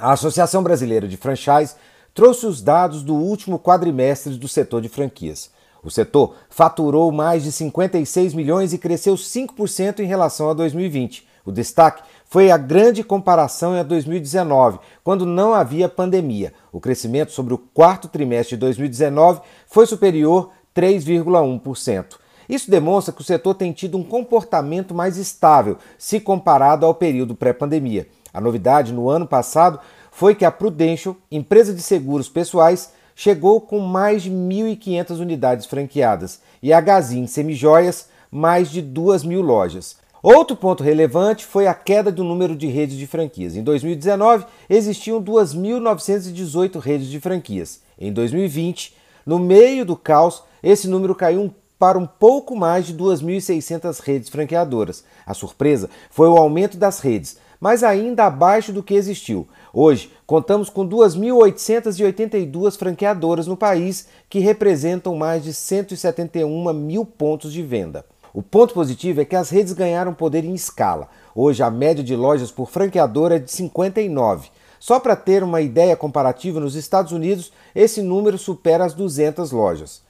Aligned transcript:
A 0.00 0.12
Associação 0.12 0.62
Brasileira 0.62 1.06
de 1.06 1.18
Franchise 1.18 1.74
trouxe 2.14 2.46
os 2.46 2.62
dados 2.62 3.02
do 3.02 3.14
último 3.14 3.58
quadrimestre 3.58 4.32
do 4.32 4.48
setor 4.48 4.80
de 4.80 4.88
franquias. 4.88 5.50
O 5.82 5.90
setor 5.90 6.36
faturou 6.48 7.12
mais 7.12 7.42
de 7.42 7.52
56 7.52 8.32
milhões 8.32 8.72
e 8.72 8.78
cresceu 8.78 9.14
5% 9.14 10.00
em 10.00 10.06
relação 10.06 10.48
a 10.48 10.54
2020. 10.54 11.28
O 11.44 11.52
destaque 11.52 12.02
foi 12.24 12.50
a 12.50 12.56
grande 12.56 13.04
comparação 13.04 13.76
em 13.76 13.84
2019, 13.84 14.78
quando 15.04 15.26
não 15.26 15.52
havia 15.52 15.86
pandemia. 15.86 16.54
O 16.72 16.80
crescimento 16.80 17.32
sobre 17.32 17.52
o 17.52 17.58
quarto 17.58 18.08
trimestre 18.08 18.56
de 18.56 18.60
2019 18.60 19.42
foi 19.66 19.84
superior 19.84 20.50
3,1%. 20.74 22.16
Isso 22.48 22.70
demonstra 22.70 23.12
que 23.12 23.20
o 23.20 23.24
setor 23.24 23.54
tem 23.54 23.70
tido 23.70 23.98
um 23.98 24.02
comportamento 24.02 24.94
mais 24.94 25.18
estável 25.18 25.76
se 25.98 26.18
comparado 26.18 26.86
ao 26.86 26.94
período 26.94 27.34
pré-pandemia. 27.34 28.08
A 28.32 28.40
novidade 28.40 28.92
no 28.92 29.08
ano 29.08 29.26
passado 29.26 29.80
foi 30.10 30.34
que 30.34 30.44
a 30.44 30.50
Prudential, 30.50 31.16
empresa 31.30 31.72
de 31.72 31.82
seguros 31.82 32.28
pessoais, 32.28 32.92
chegou 33.14 33.60
com 33.60 33.80
mais 33.80 34.22
de 34.22 34.30
1.500 34.30 35.20
unidades 35.20 35.66
franqueadas 35.66 36.40
e 36.62 36.72
a 36.72 36.80
Gazin 36.80 37.26
Semijoias 37.26 38.08
mais 38.30 38.70
de 38.70 38.80
2 38.80 39.24
mil 39.24 39.42
lojas. 39.42 39.96
Outro 40.22 40.54
ponto 40.54 40.82
relevante 40.82 41.46
foi 41.46 41.66
a 41.66 41.72
queda 41.72 42.12
do 42.12 42.22
número 42.22 42.54
de 42.54 42.66
redes 42.66 42.96
de 42.96 43.06
franquias. 43.06 43.56
Em 43.56 43.62
2019, 43.62 44.44
existiam 44.68 45.22
2.918 45.22 46.78
redes 46.78 47.08
de 47.08 47.18
franquias. 47.18 47.80
Em 47.98 48.12
2020, 48.12 48.94
no 49.24 49.38
meio 49.38 49.84
do 49.84 49.96
caos, 49.96 50.42
esse 50.62 50.88
número 50.88 51.14
caiu 51.14 51.54
para 51.78 51.98
um 51.98 52.06
pouco 52.06 52.54
mais 52.54 52.86
de 52.86 52.94
2.600 52.94 54.00
redes 54.00 54.28
franqueadoras. 54.28 55.02
A 55.24 55.32
surpresa 55.32 55.88
foi 56.10 56.28
o 56.28 56.36
aumento 56.36 56.76
das 56.76 57.00
redes, 57.00 57.38
mas 57.60 57.84
ainda 57.84 58.24
abaixo 58.24 58.72
do 58.72 58.82
que 58.82 58.94
existiu. 58.94 59.46
Hoje, 59.72 60.10
contamos 60.26 60.70
com 60.70 60.88
2.882 60.88 62.78
franqueadoras 62.78 63.46
no 63.46 63.56
país, 63.56 64.08
que 64.28 64.38
representam 64.38 65.14
mais 65.14 65.44
de 65.44 65.52
171 65.52 66.72
mil 66.72 67.04
pontos 67.04 67.52
de 67.52 67.62
venda. 67.62 68.04
O 68.32 68.42
ponto 68.42 68.72
positivo 68.72 69.20
é 69.20 69.24
que 69.24 69.36
as 69.36 69.50
redes 69.50 69.72
ganharam 69.72 70.14
poder 70.14 70.44
em 70.44 70.54
escala. 70.54 71.08
Hoje, 71.34 71.62
a 71.62 71.70
média 71.70 72.02
de 72.02 72.16
lojas 72.16 72.50
por 72.50 72.70
franqueadora 72.70 73.36
é 73.36 73.38
de 73.38 73.50
59. 73.50 74.48
Só 74.78 74.98
para 74.98 75.14
ter 75.14 75.42
uma 75.42 75.60
ideia 75.60 75.94
comparativa, 75.94 76.58
nos 76.58 76.74
Estados 76.74 77.12
Unidos 77.12 77.52
esse 77.74 78.00
número 78.00 78.38
supera 78.38 78.84
as 78.84 78.94
200 78.94 79.52
lojas. 79.52 80.02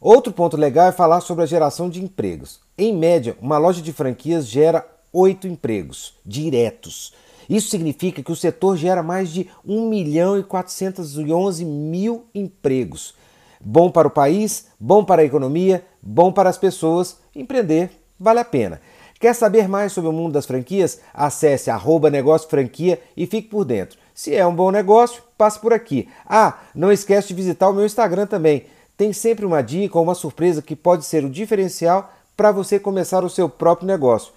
Outro 0.00 0.32
ponto 0.32 0.56
legal 0.56 0.88
é 0.88 0.92
falar 0.92 1.20
sobre 1.20 1.44
a 1.44 1.46
geração 1.46 1.88
de 1.88 2.02
empregos. 2.02 2.60
Em 2.76 2.94
média, 2.94 3.36
uma 3.40 3.56
loja 3.56 3.80
de 3.80 3.92
franquias 3.92 4.46
gera 4.46 4.86
8 5.12 5.46
empregos 5.46 6.14
diretos. 6.24 7.12
Isso 7.48 7.68
significa 7.68 8.22
que 8.22 8.30
o 8.30 8.36
setor 8.36 8.76
gera 8.76 9.02
mais 9.02 9.30
de 9.30 9.48
1 9.66 9.88
milhão 9.88 10.38
e 10.38 10.42
411 10.42 11.64
mil 11.64 12.26
empregos. 12.34 13.14
Bom 13.60 13.90
para 13.90 14.08
o 14.08 14.10
país, 14.10 14.66
bom 14.78 15.04
para 15.04 15.22
a 15.22 15.24
economia, 15.24 15.84
bom 16.00 16.32
para 16.32 16.48
as 16.48 16.56
pessoas. 16.56 17.18
Empreender 17.34 17.90
vale 18.18 18.38
a 18.38 18.44
pena. 18.44 18.80
Quer 19.18 19.34
saber 19.34 19.68
mais 19.68 19.92
sobre 19.92 20.08
o 20.08 20.12
mundo 20.14 20.32
das 20.32 20.46
franquias? 20.46 21.00
Acesse 21.12 21.70
arroba 21.70 22.08
negócio 22.08 22.48
franquia 22.48 22.98
e 23.14 23.26
fique 23.26 23.48
por 23.48 23.66
dentro. 23.66 23.98
Se 24.14 24.34
é 24.34 24.46
um 24.46 24.54
bom 24.54 24.70
negócio, 24.70 25.22
passe 25.36 25.58
por 25.58 25.74
aqui. 25.74 26.08
Ah, 26.24 26.58
não 26.74 26.90
esquece 26.90 27.28
de 27.28 27.34
visitar 27.34 27.68
o 27.68 27.74
meu 27.74 27.84
Instagram 27.84 28.26
também. 28.26 28.64
Tem 28.96 29.12
sempre 29.12 29.44
uma 29.44 29.60
dica 29.60 29.98
ou 29.98 30.04
uma 30.04 30.14
surpresa 30.14 30.62
que 30.62 30.76
pode 30.76 31.04
ser 31.04 31.24
o 31.24 31.30
diferencial 31.30 32.12
para 32.36 32.52
você 32.52 32.78
começar 32.78 33.22
o 33.24 33.28
seu 33.28 33.48
próprio 33.48 33.86
negócio. 33.86 34.32